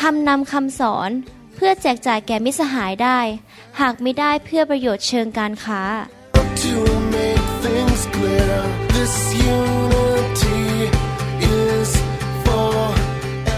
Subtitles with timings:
[0.00, 1.10] ทำนำคำสอน
[1.54, 3.18] เพื่อแจกจ่ายแก่มิสหายได้
[3.80, 5.82] หากไม่ได้เพื่อประโยชน์เชิงการค้า
[6.64, 6.76] To
[7.16, 8.56] make things clear,
[8.96, 9.14] this
[9.56, 10.62] unity
[11.60, 11.90] is
[12.44, 12.74] for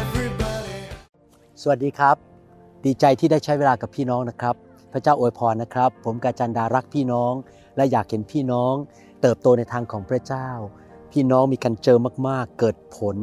[0.01, 0.79] everybody.
[1.63, 2.17] สวัสดีครับ
[2.85, 4.55] ดีใจที่ได้ใช้เวลากับพี่น้องนะครับ
[4.93, 7.33] พระเจ้าอวยพรนะครับ ผมกาจันดารักพี่น้อง
[7.77, 8.75] และอยากเห็นพี่น้อง
[9.23, 10.49] เติบโตในทางของพระเจ้า
[11.13, 11.99] พี่น้องมีกันเจอ
[12.29, 13.17] มากๆ เกิดผล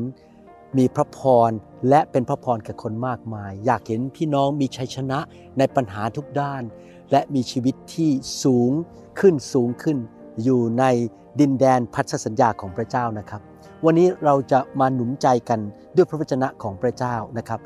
[0.78, 1.20] มีพระพ
[1.50, 1.52] ร
[1.90, 5.20] และเป็นพระพรแก่คนมากมาย อยากเห็นพี่น้องมีชัยชนะ
[5.58, 6.64] ในปัญหาทุกด้าน
[7.12, 8.10] และมีชีวิตที่
[8.44, 8.72] สูง
[9.20, 9.98] ขึ้นสูงขึ้น
[10.44, 10.84] อยู่ใน
[11.40, 13.42] ดินแดนพันธสัญญาของพระเจ้านะครับ
[13.86, 15.60] วันนี้เราจะมาหนุนใจกัน
[15.96, 17.60] ด้วยพระวจนะของพระเจ้านะครับ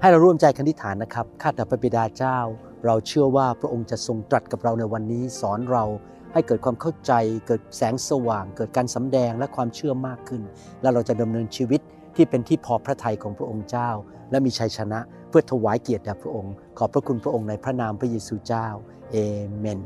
[0.00, 2.38] ให้เราร่วมใจกันที่ฐานนะครับข้าแต่พระบิดาเจ้า
[2.86, 5.84] เราเชื่อว่าพระองค์จะทรงตรัสกับเราในวันนี้สอนเรา
[6.32, 7.12] ให้เกิดความเข้าใจ
[7.46, 10.42] เกิดแสงสว่าง เกิดการสำแดงและความเชื่อมากขึ้น
[10.82, 11.80] และเราจะดำเนินชีวิต
[12.16, 13.90] ที่เป็นที่พอพระทัยของพระองค์เจ้า
[14.30, 14.98] และมีชัยชนะ
[15.28, 18.66] เพื่อถวายเกียรติแด่พระองค์ ขอบพระคุณพระองค์ในพระนามพระเยซูเจ้า
[19.10, 19.16] เอ
[19.58, 19.80] เมน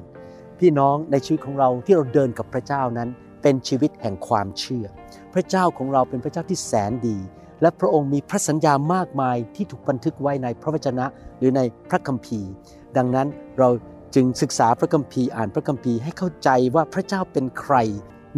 [0.58, 3.08] พี่น้องในชีวิตของเราที่เราเดินกับพระเจ้านั้น
[3.42, 4.86] เป็นชีวิตแห่งความเชื่อ
[5.34, 7.18] พระเจ้าของเราเป็นพระเจ้าที่แสนดี
[7.62, 11.06] และพระองค์มีพระสัญญามากมายที่ถูกบันทึกไว้ในพระวจนะ
[11.38, 12.50] หรือในพระคัมภีร์
[12.96, 13.26] ดังนั้น
[13.58, 13.68] เรา
[14.14, 17.74] จึงศึกษาพระคัมภีร์อ่านพระคัมภีร์ให้เข้าใจว่าพระเจ้าเป็นใคร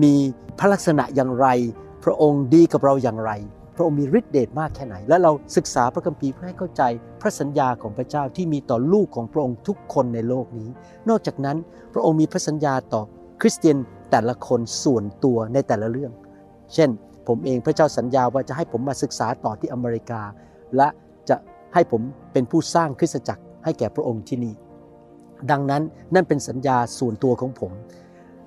[0.02, 0.14] มี
[0.58, 1.46] พระลักษณะอย่างไร
[2.04, 3.30] พระองค์ดีกับเราอย่างไร
[3.80, 6.82] ระองค์มีฤทธิเดชมากแค่ไหน และเราศึกษาพระคัมภีร์เพื่อให้เข้าใจ
[7.20, 10.68] พระสัญญาของพระเจ้าที่มีต่อลูกของพระองค์ทุกคนในโลกนี้
[11.08, 11.56] นอกจากนั้น
[11.94, 13.02] พระองค์มีพระสัญญาต่อ
[13.40, 13.76] คริสเตียน
[14.10, 16.12] แต่ละคนส่วนตัวในแต่ละเรื่อง
[16.74, 16.90] เช่น
[17.28, 20.22] ผมเองพระเจ้าสัญญาว่าจะให้ผมมาศึกษาต่อที่อเมริกา
[20.76, 20.88] และ
[21.28, 21.36] จะ
[21.74, 22.02] ให้ผม
[22.32, 24.54] เป็นผู้สร้างคริสตจักรให้แก่พระองค์ที่นี่
[25.50, 25.82] ดังนั้น
[26.14, 27.72] นั่นเป็นสัญญาส่วนตัวของผม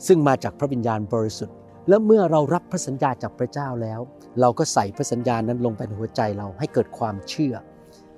[0.08, 1.56] ซึ่งมาจากพระวิญญาณบริสุทธิ์
[1.90, 4.00] และเมื่อเรารับพระสัญญาจากพระเจ้าแล้ว
[4.42, 7.56] เราก็ใส่พระสัญญานั้นลงไปในหัวใจเราให้เกิดความเชื่อ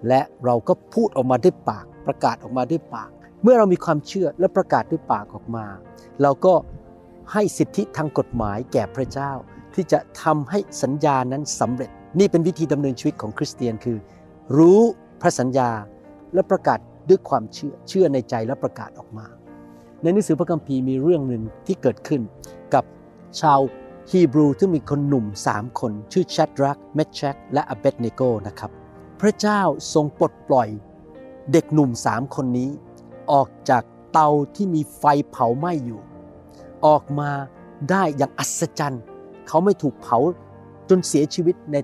[0.07, 3.09] และเราก็พูดออกมาด้วยปาก ประกาศออกมาด้วยปาก
[3.43, 5.65] เมื่อเรามีความเชื่อและประกาศด้วยปากออกมา
[6.21, 6.53] เราก็
[7.33, 9.31] ให้สิทธิทางกฎหมายแก่พระเจ้า
[9.73, 11.89] ที่จะทำให้สัญญานั้นสำเร็จ
[12.19, 13.97] นี่เป็นวิธีดำเนินชีวิตของคริสเตียนคือ
[14.57, 14.81] รู้
[15.21, 15.69] พระสัญญา
[16.33, 19.25] และประกาศด้วยความเชื่อเชื่อในใจและประกาศออกมา
[20.01, 22.21] ในหนังสือพระคัมภีร์มีเรื่องหนึ่งที่เกิดขึ้น
[22.73, 22.83] กับ
[23.41, 23.59] ชาว
[24.11, 28.71] ฮีบรูที่มีคนหนุ่มสามคน ชื่อชัดรักเมชแชกและอเบดเนโกนะครับ
[29.21, 29.61] พระเจ้า
[29.93, 30.69] ทรงปลดปล่อย
[31.51, 32.69] เด็กหนุ่มสามคนนี้
[33.31, 36.01] ออกจากเตาที่มีไฟเผาไหม้อยู่
[36.85, 37.29] ออกมา
[37.89, 39.03] ได้อย่างอัศจรรย์
[39.47, 40.17] เขาไม่ถูกเผา
[40.89, 41.75] จนเสียชีวิตใน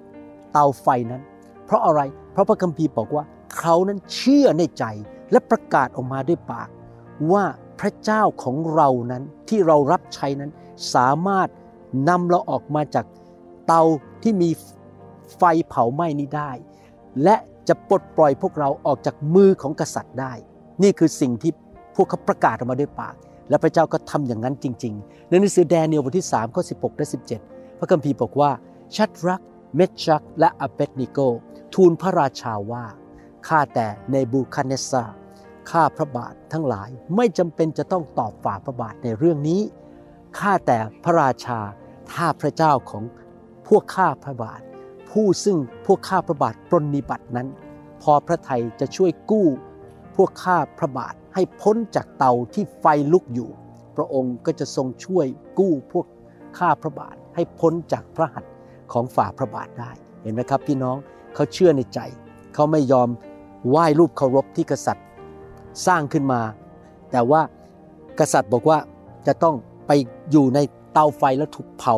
[0.51, 1.21] เตาไฟนั้น
[1.65, 2.01] เพราะอะไร
[2.31, 3.23] เพราะพระคัมภีร์บอกว่า
[3.59, 4.85] เขานั้นเชื่อในใจ
[5.31, 6.69] และประกาศออกมาด้วยปาก
[7.31, 7.43] ว่า
[7.79, 10.51] พระเจ้าของเรานั้นที่เรารับใช้นั้น
[10.95, 11.49] สามารถ
[12.09, 13.05] นำเราออกมาจาก
[13.67, 13.83] เตา
[14.23, 14.49] ที่มี
[15.37, 16.51] ไฟเผาไหม้นี้ได้
[17.23, 17.35] และ
[17.67, 20.33] จะปลดปล่อยพวกเราออกจากมือของกษัตริย์ได้
[20.81, 21.51] นี่คือสิ่งที่
[21.95, 23.15] พวกเขาประกาศออกมาด้วยปาก
[23.49, 27.07] และพระเจ้าก็ทำอย่างนั้นจริง ๆ ในหนังสือแดเนียลบทที่3ข้อ16และ
[27.43, 28.51] 17 พระคัมภีร์บอกว่า
[28.95, 29.41] ชัดรัก
[29.75, 31.19] เมชัก และอเบดนิโก
[31.73, 32.85] ทูลพระราชาว่า
[33.47, 35.03] ข้าแต่เนบูคัดเนสซา
[35.71, 39.61] ข้าพระบาททั้งหลายไม่จำเป็นจะต้องตอบฝ่าพระบาทในเรื่องนี้
[40.39, 41.59] ข้าแต่พระราชา
[42.11, 43.03] ถ้าพระเจ้าของ
[43.67, 44.61] พวกข้าพระบาท
[45.09, 47.47] ผู้ซึ่งพวกข้าพระบาทปรนนิบัตินั้น
[48.01, 49.47] พอพระไทยจะช่วยกู้
[50.15, 53.49] พวกข้าพระบาทให้พ้นจากเตาที่ไฟลุกอยู่
[53.95, 55.27] พระองค์ก็จะทรงช่วย
[55.59, 56.05] กู้พวก
[56.57, 58.53] ข้าพระบาทให้พ้นจากพระหัตถ์
[58.93, 60.97] ของฝ่าพระบาทได้ เห็นไหมครับพี่น้อง
[61.33, 61.99] เขาเชื่อในใจ
[62.53, 63.09] เขาไม่ยอม
[63.69, 65.05] ไหว้รูปเคารพที่กษัตริย์
[65.85, 66.41] สร้างขึ้นมา
[67.11, 67.41] แต่ว่า
[68.19, 68.77] กษัตริย์บอกว่า
[69.27, 69.55] จะต้อง
[69.93, 70.01] ไป
[70.31, 70.59] อยู่ใน
[70.93, 71.95] เตาไฟแล้วถูกเผา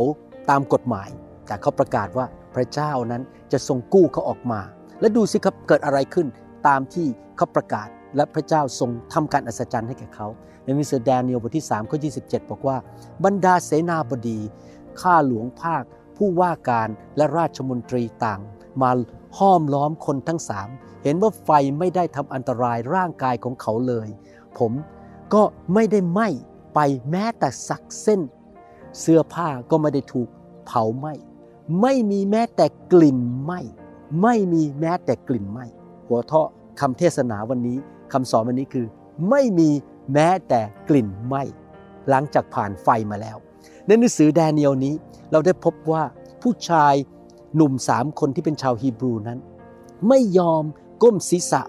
[0.49, 1.09] ตามกฎหมาย
[1.47, 2.25] แต่เขาประกาศว่า
[2.55, 4.61] พระเจ้านั้นจะทรงกู้เขาออกมา
[4.99, 6.27] และดูสิครับเกิดอะไรขึ้น
[6.67, 7.07] ตามที่
[7.37, 10.27] เขาประกาศและพระเจ้าทรงทำการอัศจรรย์ให้แก่เขา
[10.63, 12.77] ในมิสเตอร์แดเนียลบทที่3ข้อ27 บอกว่า
[13.23, 14.39] บรรดาเสนาบดี
[15.01, 15.83] ข้าหลวงภาค
[16.17, 18.39] ผู้ว่าการและราชมนตรีต่าง
[18.81, 18.91] มา
[19.37, 20.69] ห้อมล้อมคนทั้งสาม
[21.03, 21.49] เห็นว่าไฟ
[21.79, 24.07] ไม่ได้ทำอันตรายร่างกายของเขาเลย
[24.59, 24.71] ผม
[25.33, 25.43] ก็
[25.73, 26.29] ไม่ได้ไหม้
[26.73, 26.79] ไป
[27.11, 28.21] แม้แต่สักเส้น
[28.99, 30.29] เสื้อผ้าก็ไม่ได้ถูก
[30.65, 31.13] เผาไหม้
[31.81, 33.59] ไม่มีแม้แต่กลิ่นไหม้
[34.21, 35.65] ไม่มีแม้แต่กลิ่นไหม้
[36.07, 36.47] หัวเทาะ
[36.79, 37.77] คำเทศนาวันนี้
[38.13, 38.85] คำสอนวันนี้คือ
[39.29, 39.69] ไม่มี
[40.13, 41.43] แม้แต่กลิ่นไหม้
[42.09, 43.37] หลังจากผ่านไฟมาแล้ว
[43.85, 44.93] ในหนังสือแดเนียลนี้
[45.31, 46.03] เราได้พบว่า
[46.41, 46.93] ผู้ชาย
[47.55, 49.39] หนุ่มสามคนที่เป็นชาวฮีบรูนั้น
[50.07, 50.63] ไม่ยอม
[51.03, 51.61] ก้มศีรษะ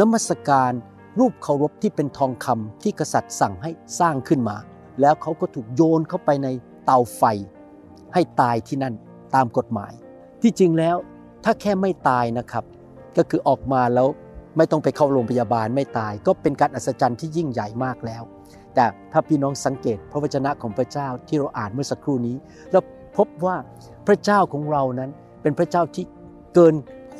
[0.00, 0.72] นมัสการ
[1.20, 3.70] รูปเคารพที่เป็นทองคำที่กษัตริย์สั่งให้
[4.00, 4.56] สร้างขึ้นมา
[5.00, 6.48] แล้วเขาก็ถูกโยนเข้าไปใน
[6.84, 7.22] เตาไฟ
[8.14, 8.94] ให้ตายที่นั่น
[9.34, 9.92] ตามกฎหมาย
[10.42, 10.96] ที่จริงแล้ว
[11.44, 12.64] ถ้าแค่ไม่ตายนะครับ
[13.16, 14.08] ก็คือออกมาแล้ว
[14.56, 18.22] ไม่ต้องไปเข้าโรงพยาบาลไม่ตาย ก็เป็นการอัศจรรย์ที่ยิ่งใหญ่มากแล้ว
[18.74, 22.36] แต่ถ้าพี่น้องสังเกตพระวจนะของพระเจ้าที่เราอ่านเมื่อสักครู่นี้
[22.72, 22.80] เรา
[23.16, 23.56] พบว่า
[24.06, 25.10] พระเจ้าของเรานั้น
[25.42, 26.04] เป็นพระเจ้าที่
[26.54, 26.74] เกิน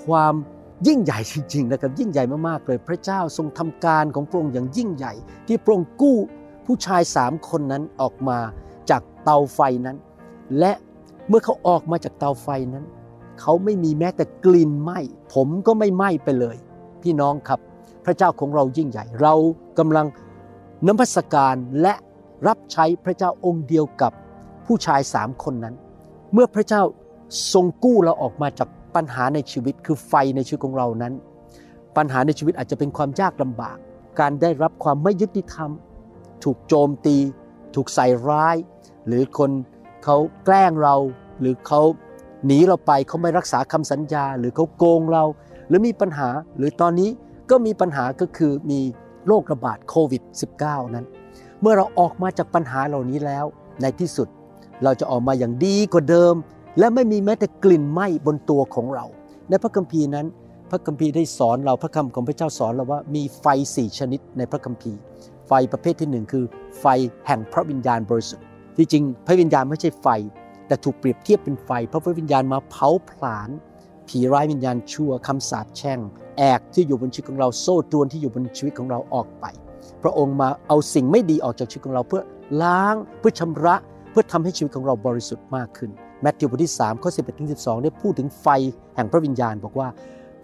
[0.05, 0.35] ความ
[0.87, 5.13] ยิ่งใหญ่จริงๆนะครับยิ่งใหญ่มากๆเลยพระเจ้าทรงทำการของพระองค์อย่างยิ่งใหญ่
[5.47, 6.17] ที่พระองค์กู้
[6.67, 8.39] ผู้ชายสามคนนั้นออกมา
[8.91, 9.97] จากเตาไฟนั้น
[10.59, 10.73] และ
[11.29, 12.85] เมื่อเขาออกมาจากเตาไฟนั้น
[13.41, 14.99] เขาไม่มีแม้แต่กลิ่นไหม้
[15.35, 16.57] ผมก็ไม่ไหม้ไปเลย
[17.03, 17.61] พี่น้องครับ
[18.05, 19.35] พระเจ้าของเรายิ่งใหญ่ เรา
[19.79, 20.07] กำลัง
[20.87, 21.95] นมัสการและ
[22.47, 24.13] รับใช้พระเจ้าองค์เดียวกับ
[24.67, 25.75] ผู้ชายสามคนนั้น
[26.33, 26.83] เมื่อพระเจ้า
[27.53, 31.13] ทรงกู้เราออกมาจาก ปัญหาในชีวิตคือไฟในชีวิตของเรานั้น
[31.97, 33.77] ปัญหาในชีวิตอาจจะเป็นความยากลำบาก
[34.21, 35.71] การได้รับความไม่ยุติธรรม
[36.45, 37.17] ถูกโจมตี
[37.75, 38.57] ถูกใส่ร้าย
[39.07, 39.51] หรือคน
[40.05, 40.97] เขาแกล้งเรา
[41.41, 41.81] หรือเขา
[42.47, 45.25] หนีเราไปเขาไม่รักษาคำสัญญา หรือเขาโกงเรา
[45.69, 47.11] หรือมีปัญหาหรือตอนนี้
[47.51, 48.81] ก็มีปัญหาก็คือมี
[49.27, 50.23] โรคระบาดโควิด
[50.59, 51.07] -19 นั้น
[51.61, 53.45] เมื่อเราออกมาจากปัญหาเหล่านี้แล้ว
[53.81, 54.29] ในที่สุด
[54.85, 56.35] เราจะออกมาอย่างดีกว่าเดิม
[56.79, 59.05] และไม่มีแม้แต่กลิ่นไหม้บนตัวของเรา
[59.49, 60.27] ในพระคัมภีร์นั้น
[60.71, 63.47] พระคัมภีร์ได้สอนเราพระคำของพระเจ้าสอนเราว่ามีไฟ
[63.77, 64.99] สี่ชนิดในพระคัมภีร์
[65.49, 66.45] ไฟประเภทที่หนึ่งคือ
[66.81, 66.87] ไฟ
[67.27, 68.47] แห่งพระวิญญาณบริสุทธิ์
[68.77, 70.09] ที่จริงพระวิญญาณไม่ใช่ไฟ
[70.67, 73.51] แต่ถูกเปรียบเทียบเป็นไฟ เพราะพระวิญญาณมาเผาผลาญ
[74.09, 76.01] ผีร้ายวิญญาณชั่วคำสาปแช่ง
[76.39, 79.45] แอกที่อยู่บนชีวิตของเราโซ่ตรวนที่อยู่บนชีวิตของเราออกไป
[80.03, 82.23] พระองค์มาเอาสิ่งไม่ดีออกจากชีวิตของเราเพื่อ
[82.63, 83.75] ล้างเพื่อชำระ
[84.11, 85.91] เพื่อทำให้ชีวิตของเราบริสุทธิ์มากขึ้น
[86.23, 88.47] แมทธิวบทที่3ข้อ11ถึง12 ได้พูดถึงไฟ
[88.95, 89.89] แห่งพระวิญญาณ บอกว่า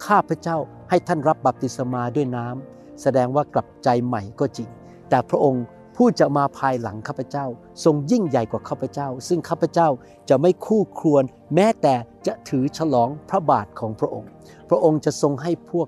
[0.05, 0.57] ข้าพเจ้า
[0.89, 4.69] ให้ท่านรับบัพติศมาด้วยน้ำแสดงว่ากลับใจใหม่ก็จริง
[5.09, 5.63] แต่พระองค์
[5.95, 7.45] ผู้จะมาภายหลังข้าพเจ้า
[7.83, 9.89] ทรงยิ่งใหญ่กว่าข้าพเจ้า ซึ่งข้าพเจ้า
[10.29, 11.23] จะไม่คู่ครวญ
[11.55, 11.95] แม้แต่
[12.27, 14.29] จะถือฉลองพระบาทของพระองค์
[14.69, 15.87] พระองค์จะทรงให้พวก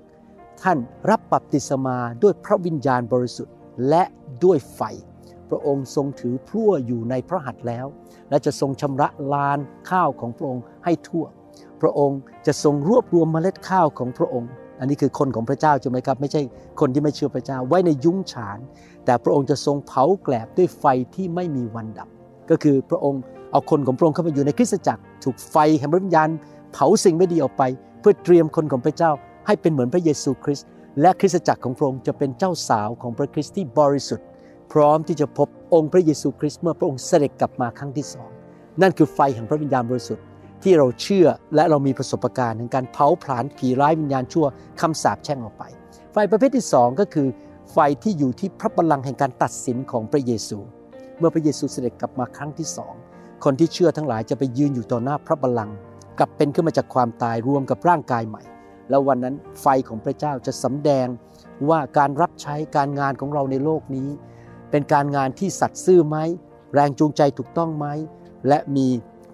[0.62, 0.78] ท่าน
[1.10, 3.54] รับบัพติศมาด้วยพระวิญญาณบริสุทธิ์
[3.88, 4.02] และ
[4.44, 4.80] ด้วยไฟ
[5.50, 7.86] พระองค์ทรงถือพลั่วอยู่ในพระหัตถ์แล้ว
[8.30, 9.58] และจะทรงชำระลาน
[9.90, 11.24] ข้าวของพระองค์ให้ทั่ว
[11.80, 14.50] พระองค์จะทรงรวบรวมเมล็ดข้าวของพระองค์
[14.80, 16.42] อันนี้คือคนของพระเจ้าใช่ไหมครับ ไม่ใช่
[16.80, 18.58] คนที่ไม่เชื่อพระเจ้าไว้ในยุ้งฉาน
[19.04, 22.08] แต่พระองค์จะทรงเผาแกลบด้วยไฟที่ไม่มีวันดับ
[22.50, 23.20] ก็คือพระองค์
[23.52, 26.28] เอาคนของพระองค์เข้ามาอยู่ในคริสตจักร ถูกไฟแห่งพระวิญญาณ
[26.72, 27.62] เผาสิ่งไม่ดีออกไป
[28.00, 29.10] เพื่อเตรียมคนของพระเจ้า
[29.46, 30.66] ให้เป็นเหมือนพระเยซูคริสต์
[31.00, 34.26] และคริสตจักรของพระองค์จะเป็นเจ้าสาวของพระคริสต์ที่บริสุทธิ์
[34.72, 38.30] พร้อมที่จะพบองค์พระเยซูคริสต์เมื่อพระองค์เสด็จกลับมาครั้งที่สอง
[38.82, 40.24] นั่นคือไฟแห่งพระวิญญาณบริสุทธิ์
[40.62, 44.46] ที่เราเชื่อและเรามีประสบการณ์ในการเผาผลาญผีร้ายวิญญาณชั่ว
[44.80, 45.64] คำสาปแช่งออกไป
[46.12, 47.28] ไฟประเภทที่สองก็คือ
[47.72, 50.58] ไฟที่อยู่ที่พระบัลลังก์แห่งการตัดสินของพระเยซู
[51.18, 52.94] เมื่อพระเยซูเสด็จกลับมาครั้งที่สอง
[53.44, 55.76] คนที่เชื่อทั้งหลายจะไปยืนอยู่ต่อหน้าพระบัลลังก์
[56.18, 58.42] กลับเป็นขึ้นมาจากความตายรวมกับร่างกายใหม่
[58.90, 61.06] แล้ววันนั้นไฟของพระเจ้าจะสำแดง
[61.68, 64.08] ว่าการรับใช้การงานของเราในโลกนี้
[64.70, 66.16] เป็นการงานที่สัตย์ซื่อไหม
[66.74, 67.86] แรงจูงใจถูกต้องไหม
[68.48, 68.86] และมี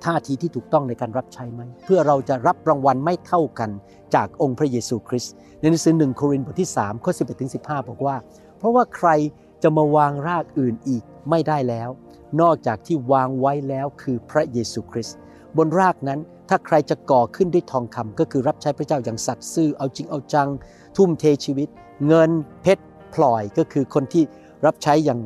[0.04, 3.70] ท่าทีที่ถูกต้องในการรับใช้ไหม เพื่อเราจะรับรางวัลไม่เท่ากัน
[4.14, 8.16] จากองค์พระเยซูคริสต์ในหนังสือหนึ่งโครินธ์บทที่3ข้อ11ถึง15 บอกว่า
[8.58, 9.08] เพราะว่าใคร
[9.62, 11.88] จะมาวางรากอื่นอีกไม่ได้แล้ว
[12.40, 15.16] นอกจากที่วางไว้แล้วคือพระเยซูคริสต์
[15.56, 20.48] บนรากนั้นถ้าใครจะก่อขึ้นด้วยทองคำก็คือรับใช้พระเจ้าอย่างสัตย์ซื่อเอาจริงเอาจัง
[20.96, 21.68] ทุ่มเทชีวิต
[22.06, 22.30] เงิน
[22.62, 24.24] เพชรพลอยก็คือคนที่
[24.64, 25.20] รับใช้อย่าง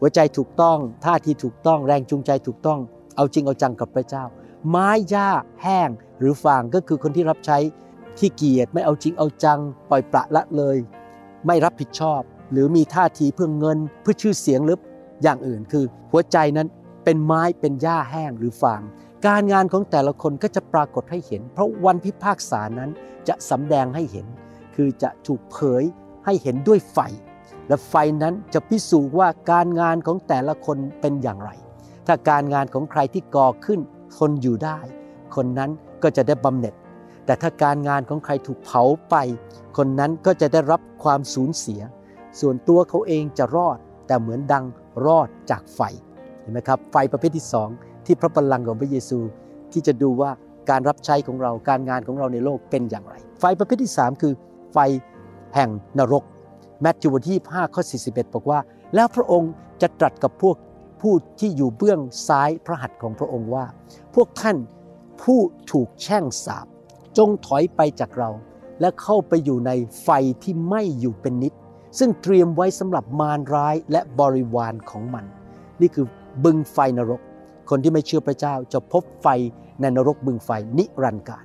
[0.00, 2.78] หัวใจถูกต้องท่าทีถูกต้อง แรงจูงใจถูกต้อง
[3.16, 4.24] เอาจริงเอาจังกับพระเจ้า
[4.68, 5.28] ไม้หญ้า
[5.62, 5.88] แห้ง
[6.18, 7.58] หรือฟางก็คือคนที่รับใช้
[8.18, 9.60] ที่เกียจไม่เอาจริงเอาจัง
[9.90, 10.76] ปล่อยปละละเลย
[11.46, 12.20] ไม่รับผิดชอบ
[12.52, 14.78] หรือมีท่าทีเพื่อเงินเพื่อชื่อเสียงหรือ
[15.22, 16.68] อย่างอื่นคือ หัวใจนั้น
[17.04, 18.82] เป็นไม้เป็นหญ้าแห้งหรือฟาง
[19.26, 22.90] การงานของแต่ละคนก็จะปรากฏให้เห็น เพราะวันพิพากษานั้น
[23.28, 24.26] จะสำแดงให้เห็น
[24.74, 25.84] คือจะถูกเผย
[26.24, 26.98] ให้เห็นด้วยไฟ
[27.68, 31.50] และไฟนั้นจะพิสูจน์ว่าการงานของแต่ละคนเป็นอย่างไร
[32.06, 33.80] ถ้าการงานของใครที่ก่อขึ้น
[34.16, 34.78] ทนอยู่ได้
[35.36, 35.70] คนนั้น
[36.02, 36.74] ก็จะได้บำเหน็จ
[37.26, 39.14] แต่ถ้าการงานของใครถูกเผาไป
[39.76, 41.80] คนนั้นก็จะได้รับความสูญเสีย
[42.40, 44.64] ส่วนตัวเขาเองจะรอด แต่เหมือนดัง
[45.06, 45.80] รอดจากไฟ
[46.40, 47.68] เห็นไหมครับ ไฟประเภทที่สอง
[48.06, 49.18] ที่พระบัลลังก์ของพระเยซู
[49.72, 50.30] ที่จะดูว่า
[50.70, 54.32] การรับใช้ของเราการงานของเราในโลกเป็นอย่างไร ไฟประเภทที่สามคือ
[54.72, 54.78] ไฟ
[55.54, 56.24] แห่งนรก
[56.80, 58.58] แมทธิวบทที่5ข้อ 41 บอกว่า
[58.94, 59.52] แล้วพระองค์
[59.82, 60.56] จะตรัสกับพวก
[61.00, 63.64] ผู้ที่อยู่เบื้องซ้ายพระหัตถ์ของพระองค์ว่า
[64.14, 64.56] พวกท่าน
[65.22, 65.40] ผู้
[65.70, 66.66] ถูกแช่งสาป
[67.18, 68.30] จงถอยไปจากเรา
[68.80, 69.70] และเข้าไปอยู่ใน
[70.02, 70.08] ไฟ
[70.42, 71.52] ที่ไม่อยู่เป็นนิด
[71.98, 75.24] ซึ่งเตรียมไว้สำหรับมารร้ายและบริวารของมัน
[75.80, 76.06] นี่คือ
[76.44, 77.20] บึงไฟนรก
[77.70, 79.28] คนที่ไม่เชื่อพระเจ้าจะพบไฟ
[79.80, 81.44] ในนรกบึงไฟนิรันดร์การ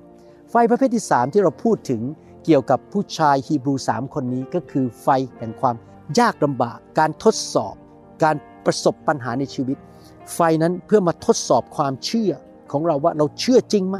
[0.50, 2.02] ไฟประเภทที่3ที่เราพูดถึง
[2.44, 5.76] เกี่ยวกับผู้ชายฮีบรูสามคนนี้ก็คือไฟแห่งความ
[6.18, 7.74] ยากลำบาก การทดสอบ
[8.24, 9.78] การประสบปัญหาในชีวิต
[10.34, 12.32] ไฟนั้นเพื่อมาทดสอบความเชื่อ
[12.72, 13.98] ของเราว่าเราเชื่อจริงไหม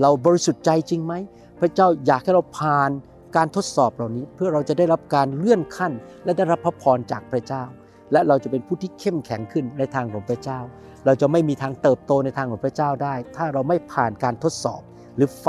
[0.00, 1.14] เราบริสุทธิ์ใจจริงไหม
[1.60, 2.90] พระเจ้าอยากให้เราผ่าน
[3.36, 5.92] การทดสอบเหล่านี้ เพื่อเราจะได้รับการเลื่อนขั้น
[6.24, 7.64] และได้รับพระพรจากพระเจ้า
[8.12, 10.60] และเราจะเป็นผู้ที่เข้มแข็งขึ้นในทางของพระเจ้า
[11.06, 14.80] เราจะไม่มีทางเติบโตในทางของพระเจ้าได้ ถ้าเราไม่ผ่านการทดสอบ
[15.16, 15.46] หรือไฟ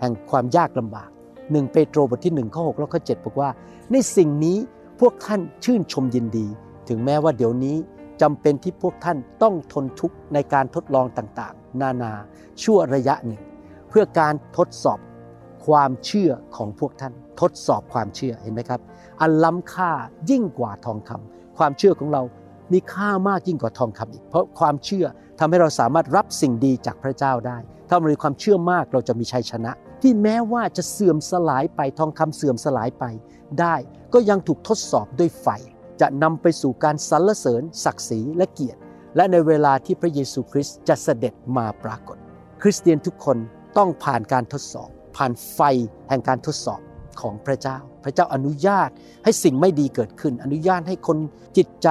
[0.00, 1.10] แห่งความยากลำบาก
[1.52, 3.50] หนึ่งเปโตรบทที่1ข้อ6แล้วข้อ7บอกว่า
[3.92, 4.58] ในสิ่งนี้
[5.00, 6.46] พวกท่านชื่นชมยินดี
[6.88, 7.76] ถึงแม้ว่าเดี๋ยวนี้
[8.22, 12.12] จำเป็นที่พวกท่านต้องทนทุกข์ในการทดลองต่างๆ นานา
[12.62, 13.40] ชั่วระยะหนึ่ง
[13.88, 14.98] เพื่อการทดสอบ
[15.66, 18.80] ความเชื่อของพวกท่าน ทดสอบความเชื่อเห็นไหมครับ
[19.20, 19.90] อันล้ำค่า
[20.30, 22.22] ยิ่งกว่าทองคำความเชื่อของเรา
[22.72, 25.06] มีค่ามากยิ่งกว่าทองคำอีก เพราะความเชื่อ
[25.38, 33.04] ทำให้เราสามารถรับสิ่งดีจากพระเจ้าได้ ถ้าเรามีความเชื่อมากเราจะมีชัยชนะ ที่แม้ว่าจะเสื่อมสลายไปทองคำเสื่อมสลายไป
[33.60, 33.76] ได้
[34.14, 35.48] ก็ยังถูกทดสอบด้วยไฟ
[36.00, 38.80] จะนำไปสู่การสรรเสริญ ศักดิ์ศรีและเกียรติ
[39.16, 42.16] และในเวลาที่พระเยซูคริสต์จะเสด็จมาปรากฏ
[42.62, 43.38] คริสเตียนทุกคน
[43.78, 45.60] ต้องผ่านการทดสอบ ผ่านไฟ
[46.08, 46.80] แห่งการทดสอบ
[47.20, 48.90] ของพระเจ้า พระเจ้าอนุญาต
[49.24, 51.18] ให้สิ่งไม่ดีเกิดขึ้น อนุญาตให้คน
[51.56, 51.88] จิตใจ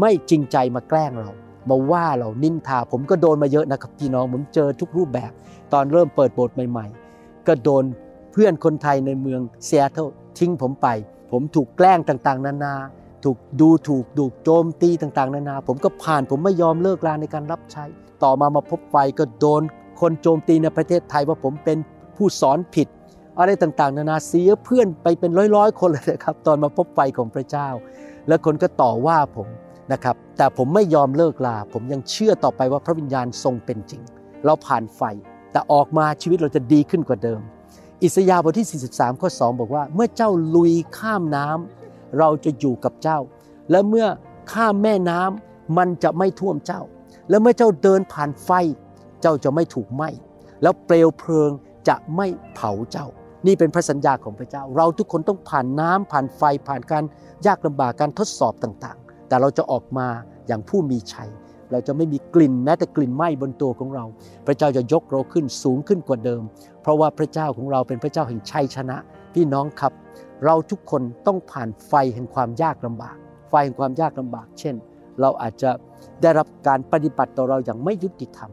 [0.00, 1.30] ไม่จริงใจมาแกล้งเรา
[1.68, 5.32] มาว่าเรานินทาผมก็โดนมาเยอะนะครับพี่น้องผมเจอทุกรูปแบบ
[5.72, 7.05] ตอนเริ่มเปิดโบสถ์ใหม่ๆ
[7.48, 7.84] ก็โดน
[8.32, 10.06] เพื่อนคนไทยในเมืองเซียเทล
[10.38, 10.88] ทิ้งผมไป
[11.32, 12.74] ผมถูกแกล้งต่างๆ นานา
[13.24, 17.84] ถูกดูถูกดูโจมตีต่างๆ นานา ผมก็ผ่านผมไม่ยอมเลิกลาในการรับใช้
[18.22, 19.62] ต่อมามาพบไฟก็โดน
[20.00, 21.78] คนโจมตีในประเทศไทยว่าผมเป็น
[22.16, 22.88] ผู้สอนผิด
[23.38, 27.68] อะไรต่างๆ นานาเสียเพื่อนไปเป็นร้อยๆ คนเลยนะครับ ตอนมาพบไฟของพระเจ้า
[28.28, 29.48] แล้วคนก็ต่อว่าผม
[29.92, 34.02] นะครับ แต่ผมไม่ยอมเลิกลา ผมยังเชื่อต่อไปว่าพระวิญญาณทรงเป็นจริง
[34.44, 35.02] เราผ่านไฟ
[35.52, 37.40] แต่ออกมาชีวิตเราจะดีขึ้นกว่าเดิม
[38.02, 43.18] อิสยาห์บทที่ 43 ข้อ 2 บอกว่า เมื่อเจ้าลุยข้ามน้ำเราจะอยู่กับเจ้า
[43.70, 44.06] และเมื่อ
[44.52, 46.82] ข้ามแม่น้ำมันจะไม่ท่วมเจ้า
[47.30, 48.50] และเมื่อเจ้าเดินผ่านไฟ
[49.20, 50.10] เจ้าจะไม่ถูกไหม้
[50.62, 51.50] แล้วเปลวเพลิง
[51.88, 53.06] จะไม่เผาเจ้า
[53.46, 57.04] นี่เป็นพระสัญญาของพระเจ้า เราทุกคนต้องผ่านน้ำผ่านไฟผ่านการ
[57.46, 60.08] ยากลำบากการทดสอบต่างๆ แต่เราจะออกมา
[60.46, 61.30] อย่างผู้มีชัย
[61.72, 64.04] เราจะไม่มีกลิ่นแม้แต่กลิ่นไหม้บนตัวของเรา
[64.46, 66.42] พระเจ้าจะยกเราขึ้นสูงขึ้นกว่าเดิม
[66.82, 68.96] เพราะว่าพระเจ้าของเราเป็นพระเจ้าแห่งชัยชนะ
[69.34, 69.92] พี่น้องครับ
[70.44, 73.16] เราทุกคนต้องผ่านไฟแห่งความยากลำบาก
[73.50, 74.74] ไฟแห่งความยากลำบาก เช่น
[75.20, 75.70] เราอาจจะ
[76.22, 78.50] ได้รับการปฏิบัติต่อเราอย่างไม่ยุติธรรม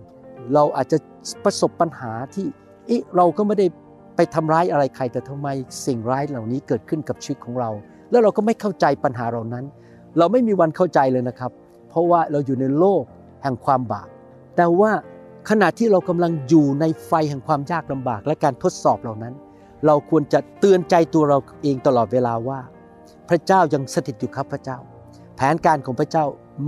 [0.53, 0.97] เราอาจจะ
[1.43, 2.45] ประสบปัญหาที่
[2.87, 3.67] เอ๊ะเราก็ไม่ได้
[4.15, 5.47] ไปทำร้ายอะไรใครแต่ทำไม
[5.85, 7.69] สิ่งร้ายเหล่านี้เกิดขึ้นกับชีวิตของเรา
[8.11, 9.65] แล้วเราก็ไม่เข้าใจปัญหาเหล่านั้น
[10.17, 11.51] เราไม่มีวันเข้าใจเลยนะครับ
[11.93, 13.03] เพราะว่าเราอยู่ในโลก
[13.43, 14.07] แห่งความบาป
[14.55, 14.91] แต่ว่า
[15.49, 19.33] ขณะที่เรากำลังอยู่ในไฟแห่งความยากลำบากและการทดสอบเหล่านั้น
[19.85, 22.59] เราควรจะเตือนใจตัวเราเองตลอดเวลาว่า
[23.29, 24.77] พระเจ้ายังสถิตอยู่ครับพระเจ้า
[25.35, 26.25] แผนการของพระเจ้า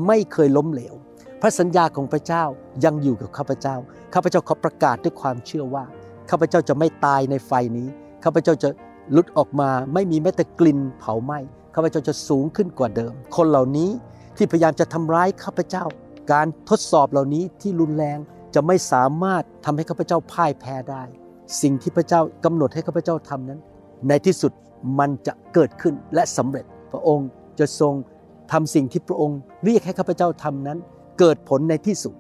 [0.08, 0.96] ไม่เคยล้มเหลว
[1.41, 2.44] พระสัญญาของพระเจ้า
[2.86, 3.75] ยังอยู่กับข้าพเจ้า
[4.13, 5.84] ข้าพเจ้าขอประกาศด้วยความเชื่อว่า
[6.29, 7.88] ข้าพเจ้าจะไม่ตายในไฟนี้
[8.24, 8.70] ข้าพเจ้าจะ
[9.12, 11.39] หลุดออกมาไม่มีแม้แต่กลิ่นเผาไหม้
[11.75, 13.89] ข้าพเจ้าจะสูงขึ้นกว่าเดิม คนเหล่านี้
[14.38, 15.86] ที่พยายามจะทำร้ายข้าพเจ้า
[16.32, 18.18] การทดสอบเหล่านี้ที่รุนแรง
[18.56, 21.04] จะไม่สามารถทำให้ข้าพเจ้าพ่ายแพ้ได้
[21.62, 23.60] สิ่งที่พระเจ้ากำหนดให้ข้าพเจ้าทำนั้น
[24.08, 24.51] ในที่สุด
[25.00, 27.27] มันจะเกิดขึ้นและสำเร็จพระองค์
[27.60, 27.94] จะทรง
[28.51, 30.77] ทำสิ่งที่พระองค์เรียกให้ข้าพเจ้าทำนั้น
[31.20, 32.13] เกิดผลในที่สุด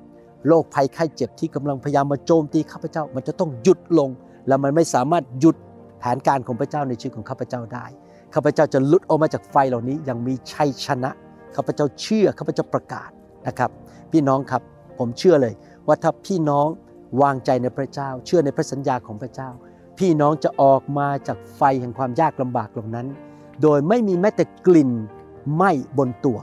[0.47, 4.09] โรคภัยไข้เจ็บที่กำลังพยายามมาโจมตีข้าพเจ้า มันจะต้องหยุดลง
[4.47, 5.55] และมันไม่สามารถหยุด
[5.99, 7.85] แผนการของพระเจ้าในชีวิตของข้าพเจ้าได้
[8.33, 11.11] ข้าพเจ้าจะลุดออกมาจากไฟเหล่านี้อย่างมีชัยชนะ
[11.55, 13.09] ข้าพเจ้าเชื่อข้าพเจ้าประกาศ
[13.47, 13.71] นะครับ
[14.11, 14.61] พี่น้องครับ
[14.99, 15.53] ผมเชื่อเลย
[15.87, 16.67] ว่าถ้าพี่น้อง
[17.21, 19.49] วางใจในพระเจ้า เชื่อในพระสัญญาของพระเจ้า
[19.99, 23.07] พี่น้องจะออกมาจากไฟแห่งความยากลำบากเหล่านั้น
[23.61, 24.91] โดยไม่มีแม้แต่กลิ่น
[25.55, 26.39] ไหม้บนตัว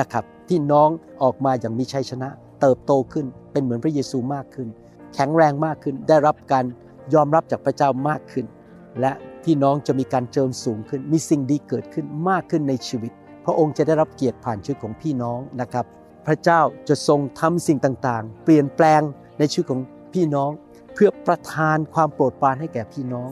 [0.00, 0.88] นะครับพี่น้อง
[1.22, 2.28] ออกมาอย่างมีชัยชนะ
[2.60, 4.68] เติบโตขึ้นเป็นเหมือนพระเยซูมากขึ้น
[5.14, 6.64] แข็งแรงมากขึ้นได้รับการ
[7.14, 8.46] ยอมรับจากพระเจ้ามากขึ้น
[9.00, 9.12] และ
[9.44, 13.12] พี่น้องจะมีการเจิมสูงขึ้น มีสิ่งดีเกิดขึ้นมากขึ้นในชีวิต
[13.44, 15.84] พระองค์จะได้รับเกียรติผ่านชีวิตของพี่น้องนะครับ
[16.26, 19.00] พระเจ้าจะทรงทำสิ่งต่างๆ เปลี่ยนแปลง
[19.38, 19.80] ในชีวิตของ
[20.14, 20.50] พี่น้อง
[20.94, 23.30] เพื่อประทานความโปรดปรานให้แก่พี่น้อง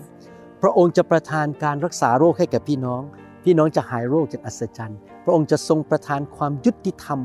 [0.62, 3.02] พระองค์จะประทานการรักษาโรคให้แก่พี่น้อง
[3.44, 7.20] พี่น้องจะหายโรคจากอัศจรรย์ พระองค์จะทรงประทานความยุติธรรม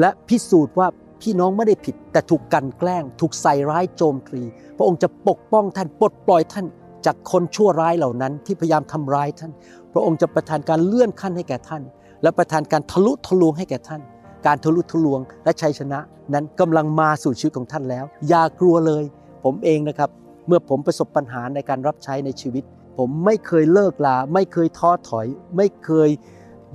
[0.00, 0.88] และพิสูจน์ว่า
[1.22, 4.42] พี่น้องไม่ได้ผิด แต่ถูกกันแกล้ง ถูกใส่ร้ายโจมตี
[4.76, 6.66] พระองค์จะปกป้องท่านปลดปล่อยท่าน
[7.06, 9.52] จากคนชั่วร้ายเหล่านั้นที่พยายามทำร้ายท่าน
[9.92, 11.82] พระองค์จะประทานการเลื่อนขั้นให้แก่ท่าน
[12.22, 14.00] และประทานการทะลุทะลวงให้แก่ท่าน
[14.46, 15.98] การทะลุทะลวงและชัยชนะ
[16.34, 19.04] นั้นกำลังมาสู่ชีวิตของท่านแล้ว อย่ากลัวเลย
[19.44, 20.10] ผมเองนะครับ
[20.46, 22.64] เมื่อผมประสบปัญหาในการรับใช้ในชีวิต
[22.98, 26.10] ผมไม่เคยเลิกลา ไม่เคยท้อถอย ไม่เคย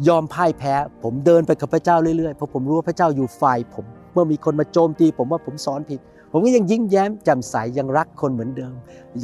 [0.08, 0.74] ยอมพ่ายแพ้
[1.04, 6.00] ผมเดินไปกับพระเจ้าเรื่อยๆเพราะผมรู้ว่าพระเจ้าอยู่ฝ่ายผม เมื่อมีคนมาโจมตี ผมว่าผมสอนผิด
[6.32, 8.74] ผมก็ยังยิ้มแย้มแจ่มใสยังรักคนเหมือนเดิม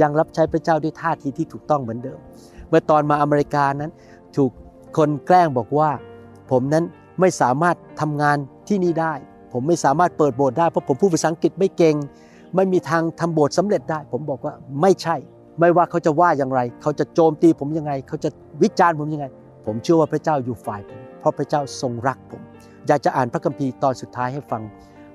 [0.02, 2.20] ยังรับใช้พระเจ้าด้วยท่าทีที่ถูกต้องเหมือนเดิม
[2.70, 3.92] เมื่อตอนมาอเมริกานั้น
[4.36, 4.52] ถูก
[4.98, 5.90] คนแกล้งบอกว่า
[6.52, 6.84] ผมนั้น
[7.20, 9.14] ไม่สามารถทำงานที่นี่ได้
[9.54, 11.96] ผมไม่สามารถเปิดโบสถ์ได้เพราะผมพูดภาษาอังกฤษไม่เก่ง
[12.56, 15.16] ไม่มีทางทำโบสถ์สำเร็จได้ ผมบอกว่าไม่ใช่
[15.60, 18.30] ไม่ว่าเขาจะว่าอย่างไร เขาจะโจมตีผมยังไง เขาจะ
[18.64, 19.26] วิจารณ์ผมยังไง
[19.66, 22.42] ผมเชื่อว่าพระเจ้าอยู่ฝ่ายผมเพราะพระเจ้าทรงรักผม
[22.88, 24.62] อยากจะอ่านพระคัมภีร์ตอนสุดท้ายให้ฟัง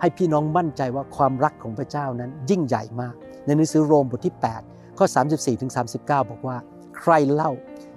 [0.01, 3.15] ให้พี่น้องมั่นใจว่าความรักของพระเจ้านั้นยิ่งใหญ่มาก
[3.47, 4.35] ในหนังสือโรมบทที่
[4.67, 6.57] 8 ข้อ 34ถึง39 บอกว่า
[6.99, 7.53] ใครเล่า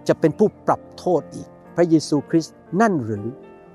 [0.07, 3.25] จะเป็นผู้ปรับโทษอีก พระเยซูคริสต์ นั่นหรือ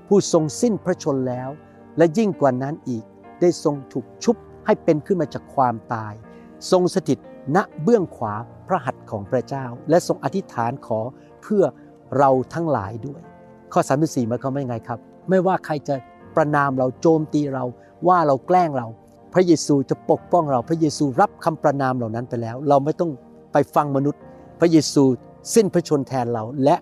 [0.07, 1.49] ผู้ทรงสิ้นพระชนแล้ว
[1.97, 3.03] และยิ่งกว่านั้นอีก
[3.41, 4.35] ได้ทรงถูกชุบ
[4.65, 6.13] ให้เป็นขึ้นมาจากความตาย
[6.71, 7.19] ทรงสถิต
[7.55, 8.33] ณเบื้องขวา
[8.67, 10.99] พระหัตถ์ของพระเจ้า และทรงอธิษฐานขอ
[11.41, 11.63] เพื่อ
[12.17, 13.21] เราทั้งหลายด้วย
[13.73, 14.99] ข้อ34หมายความว่ายังไงครับ
[15.29, 15.95] ไม่ว่าใครจะ
[16.35, 17.63] ประนามเราโจมตีเรา
[18.07, 18.87] ว่าเราแกล้งเรา
[19.33, 23.11] พระเยซูจะปกป้องเรา พระเยซูรับคำประนามเหล่านั้นไปแล้ว เราไม่ต้อง
[23.53, 24.21] ไปฟังมนุษย์
[24.59, 25.03] พระเยซู
[25.55, 26.75] สิ้นพระชนแทนเราและ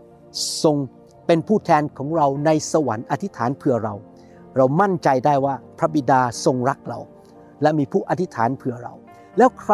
[0.64, 0.78] ทรง
[1.28, 3.94] เป็นผู้แทนของเราในสวรรค์อธิษฐานเผื่อเรา
[4.58, 7.00] เรามั่นใจได้ว่าพระบิดาทรงรักเรา
[7.62, 8.94] และมีผู้อธิษฐานเผื่อเรา
[9.38, 9.74] แล้วใคร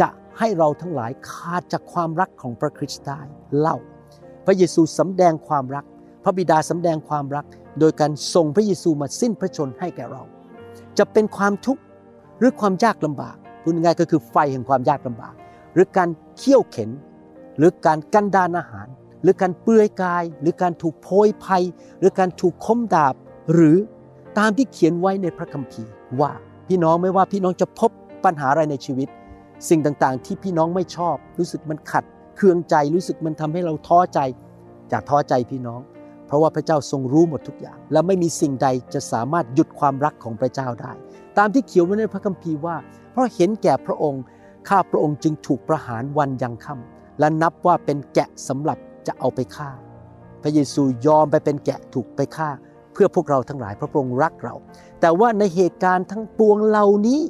[0.00, 3.20] จะให้เราทั้งหลายขาดจากความรักของพระคริสต์ได้
[3.58, 3.76] เล่า
[4.46, 5.84] พระเยซูสำแดงความรัก
[6.24, 7.46] พระบิดาสำแดงความรัก
[7.80, 10.22] โดยการส่งพระเยซูมาสิ้นพระชนให้แก่เรา
[10.98, 11.82] จะเป็นความทุกข์
[12.38, 15.34] หรือความยากลำบากพูดง่ายก็คือไฟแห่งความยากลำบาก
[15.74, 16.08] หรือการ
[16.38, 16.90] เคี่ยวเข็น
[17.56, 18.86] หรือการกันดานอาหาร
[19.22, 21.62] หรือการเปลือยกาย หรือการถูกโพยภัย
[21.98, 23.14] หรือการถูกคมดาบ
[23.52, 23.76] หรือ
[24.38, 26.32] ตามที่เขียนไว้ในพระคัมภีร์ว่า
[26.68, 27.90] พี่น้องไม่ว่าพี่น้องจะพบ
[28.24, 29.08] ปัญหาอะไรในชีวิต
[29.68, 32.04] สิ่งต่างๆ ที่พี่น้องไม่ชอบ รู้สึกมันขัด
[32.36, 34.20] เคืองใจรู้สึกมันทำให้เราท้อใจ
[34.88, 35.80] อย่าท้อใจพี่น้อง
[36.26, 40.92] เพราะว่าพระเจ้าทรงรู้หมดทุกอย่าง และไม่มีสิ่งใดจะสามารถหยุดความรักของพระเจ้าได้
[41.38, 42.76] ตามที่เขียนไว้ในพระคัมภีร์ว่า
[43.10, 44.22] เพราะเห็นแก่พระองค์
[44.68, 49.70] ข้าพระองค์จึงถูกประหารวันยังค่ำและนับว่าเป็นแกะสำหรับ จะเอาไปฆ่า
[50.42, 52.48] พระเยซูยอมไปเป็นแกะถูกไปฆ่า
[52.92, 54.54] เพื่อพวกเราทั้งหลายพระองค์รักเรา
[55.00, 57.20] แต่ว่าในเหตุการณ์ทั้งปวงเหล่านี้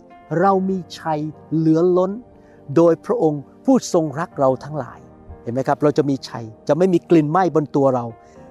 [0.40, 1.20] เรามีชัย
[1.54, 2.12] เหลือล้น
[2.76, 4.98] โดยพระองค์ผู้ทรงรักเราทั้งหลาย
[5.42, 8.04] เห็นไหมครับ เราจะมีชัยจะไม่มีกลิ่นไหม้บนตัวเรา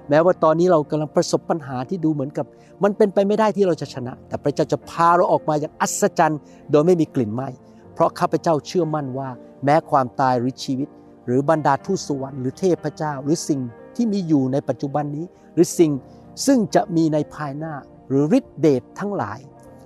[0.08, 2.46] แม้ว่าตอนนี้เรากำลังประสบปัญหาที่ดูเหมือนกับ
[2.82, 7.48] มันเป็นไปไม่ได้ที่เราจะชนะ แต่พระเจ้าจะพาเราออกมาอย่างอัศจรรย์ โดยไม่มีกลิ่นไหม้
[7.94, 9.28] เพราะข้าพเจ้าเชื่อมั่นว่า
[9.64, 10.88] แม้ความตายหรือชีวิต
[11.26, 13.60] หรือบรรดาทูตสวรรค์หรือเทพเจ้า หรือสิ่ง
[13.96, 15.90] ที่มีอยู่ในปัจจุบันนี้ หรือสิ่ง
[16.46, 17.74] ซึ่งจะมีในภายหน้า
[18.08, 19.38] หรือฤทธิเดชทั้งหลาย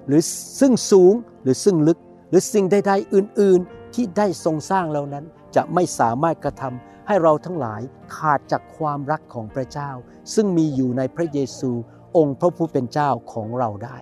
[0.06, 0.22] หรือ
[0.60, 5.24] ซึ่งสูงหรือซึ่งลึก หรือสิ่งใดๆอื่น ๆ ที่ได้ทรงสร้างแล้วนั้น
[5.56, 7.80] จะไม่สามารถกระทำให้เราทั้งหลาย
[8.16, 9.90] ขาดจากความรักของพระเจ้า
[10.34, 11.70] ซึ่งมีอยู่ในพระเยซู
[12.16, 13.96] องค์พระผู้เป็นเจ้าของเราได้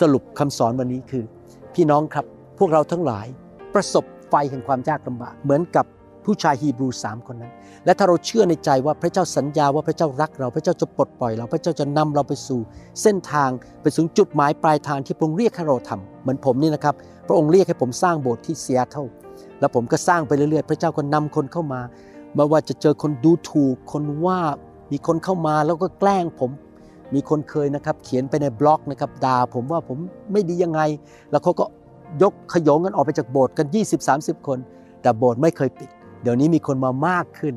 [0.00, 1.24] สรุปคำสอนวันนี้คือ
[1.74, 2.26] พี่น้องครับ
[2.58, 3.26] พวกเราทั้งหลาย
[3.74, 5.86] ประสบไฟแห่งความยากลำบากเหมือนกับ
[6.24, 7.52] ผู้ชายฮีบรูสามคนนั้น
[7.84, 12.60] และถ้าเราเชื่อในใจว่าพระเจ้าสัญญาว่าพระเจ้ารักเรา พระเจ้าจะปลดปล่อยเรา พระเจ้าจะนำเราไปสู่
[13.02, 13.50] เส้นทาง
[13.82, 16.94] ไปถึงจุดหมายปลายทางที่พระองค์เรียกให้เราทำเหมือนผมนี่นะครับ
[17.26, 19.06] พระองค์เรียกให้ผมสร้างโบสถ์ที่เซีแอตเทิล
[19.60, 21.80] แล้วผมก็สร้างไปเรื่อยๆ พระเจ้าก็นำคนเข้ามา
[22.34, 24.38] ไม่ว่าจะเจอคนดูถูก คนว่า
[24.92, 26.50] มีคนเข้ามาแล้วก็แกล้งผม
[27.14, 29.98] มีคนเคยนะครับ เขียนไปในบล็อกนะครับด่าผมว่าผม
[30.32, 30.80] ไม่ดียังไง
[31.30, 31.64] แล้วเขาก็
[32.22, 33.66] ยกโขยงกันออกไปจากโบสถ์กัน
[34.06, 34.58] 20-30 คน
[35.02, 35.90] แต่โบสถ์ไม่เคยปิด
[36.22, 37.54] เดี๋ยวนี้มีคนมามากขึ้น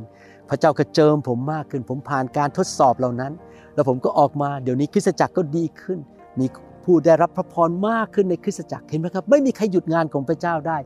[0.49, 3.32] พระเจ้าก็เจิมผมมากขึ้น ผมผ่านการทดสอบเหล่านั้น
[3.73, 5.99] แล้วผมก็ออกมาเดี๋ยวนี้คริสตจักรก็ดีขึ้น
[6.39, 6.45] มี
[6.84, 10.78] ผู้ได้รับพระพรมากขึ้นในคริสตจักรเห็นไหมครับไม่มีใครหยุดงานของพระเจ้าได้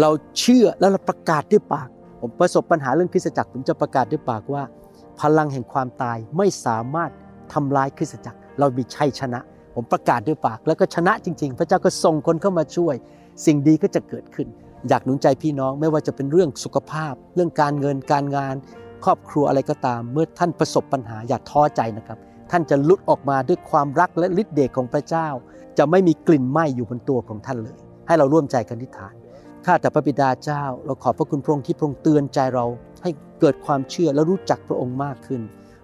[0.00, 1.88] เราเชื่อแล้วเราประกาศด้วยปาก
[2.20, 4.62] ผมประสบปัญหาเรื่องคริสตจักร ผมจะประกาศด้วยปากว่า
[5.20, 7.10] พลังแห่งความตายไม่สามารถ
[7.52, 9.40] ทำลายคริสตจักร เรามีชัยชนะ
[9.74, 12.94] ผมประกาศด้วยปาก แล้วก็ชนะจริง ๆ พระเจ้าก็ส่งคนเข้ามาช่วย
[13.46, 14.48] สิ่งดีก็จะเกิดขึ้น
[14.88, 18.54] อยากหนุนใจพี่น้องไม่ว่าจะเป็นเรื่องสุขภาพ เรื่องการเงินการงาน
[19.04, 22.18] ครอบครัวอะไรก็ตาม เมื่อท่านประสบปัญหาอย่าท้อใจนะครับ
[22.50, 25.28] ท่านจะลุดออกมาด้วยความรักและฤทธิ์เดชของพระเจ้า
[25.78, 29.14] จะไม่มีกลิ่นไหม้อยู่บนตัวของท่านเลย ให้เราร่วมใจกันทิฏฐาน
[29.66, 32.66] ข้าแต่พระบิดาเจ้า เราขอบพระคุณพระองค์ที่พระองค์เตือนใจเรา
[33.02, 35.40] ให้เกิดความเชื่อและรู้จักพระองค์มากขึ้น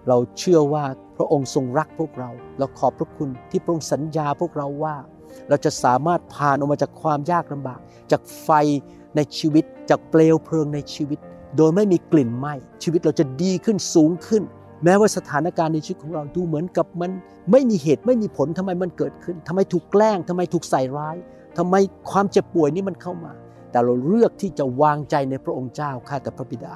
[0.07, 0.83] เราเชื่อว่า
[1.17, 4.95] พระองค์ทรงรักพวกเรา เราขอบพระคุณที่พระองค์สัญญาพวกเราว่า
[5.49, 7.79] เราจะสามารถผ่านออกมาจากความยากลำบาก
[8.11, 8.49] จากไฟ
[9.15, 11.19] ในชีวิต จากเปลวเพลิงในชีวิต
[11.57, 14.43] โดยไม่มีกลิ่นไหม้ชีวิตเราจะดีขึ้นสูงขึ้น
[14.83, 17.11] แม้ว่าสถานการณ์ในชีวิตของเราดูเหมือนกับมัน
[17.51, 21.15] ไม่มีเหตุไม่มีผลทำไมมันเกิดขึ้นทำไมถูกแกล้งทำไมถูกใส่ร้าย
[21.57, 21.75] ทำไม
[22.11, 23.31] ความเจ็บป่วยนี้มันเข้ามา
[23.71, 26.73] แต่เราเลือกที่จะวางใจในพระองค์เจ้าข้าแต่พระบิดา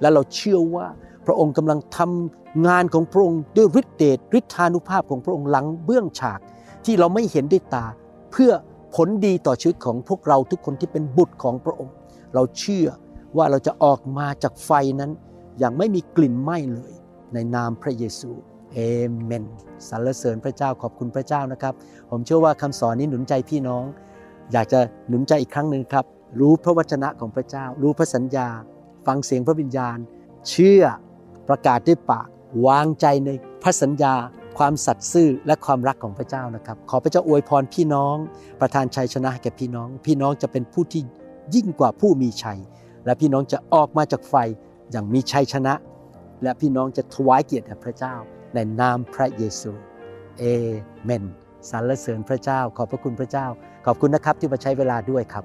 [0.00, 0.86] และเราเชื่อว่า
[1.26, 6.40] พระองค์กำลังทำงานของพระองค์ด้วยฤทธิเดชฤทธานุภาพของพระองค์หลังเบื้องฉาก
[6.84, 7.86] ที่เราไม่เห็นด้วยตา
[8.32, 8.52] เพื่อ
[8.94, 11.94] ผลดีต่อชีวิตของพวกเราทุกคนที่เป็นบุตรของพระองค์
[12.34, 12.88] เราเชื่อ
[13.36, 15.10] ว่าเราจะออกมาจากไฟนั้น
[15.58, 16.92] อย่างไม่มีกลิ่นไหม้เลย
[17.34, 18.30] ในนามพระเยซู
[18.72, 18.78] เอ
[19.24, 19.44] เมน
[19.88, 21.74] สรรเสริญพระเจ้าขอบคุณพระเจ้านะครับ
[22.10, 23.84] ผมเชื่อว่าคำสอนนี้หนุนใจพี่น้อง
[24.52, 26.04] อยากจะหนุนใจอีกครั้งหนึ่งครับ
[26.40, 28.48] รู้พระวจนะของพระเจ้า รู้พระสัญญา
[29.06, 29.98] ฟังเสียงพระวิญญาณ
[30.48, 30.82] เชื่อ
[31.48, 32.28] ประกาศด้วยปาก
[32.66, 33.30] วางใจใน
[33.62, 34.14] พระสัญญา
[34.58, 38.16] ความสัตย์ซื่อและความรักของพระเจ้านะครับ ขอพระเจ้าอวยพรพี่น้อง
[38.60, 41.02] ประทานชัยชนะแก่พี่น้อง พี่น้องจะเป็นผู้ที่
[41.54, 42.58] ยิ่งกว่าผู้มีชัย
[43.04, 44.34] และพี่น้องจะออกมาจากไฟ
[44.90, 45.74] อย่างมีชัยชนะ
[46.42, 48.14] และพี่น้องจะถวายเกียรติแด่พระเจ้า
[48.54, 49.72] ในนามพระเยซู
[50.38, 50.44] เอ
[51.04, 51.24] เมน
[51.70, 53.46] สรรเสริญพระเจ้า ขอบพระคุณพระเจ้า
[53.86, 55.44] ขอบคุณนะครับที่มาใช้เวลาด้วยครับ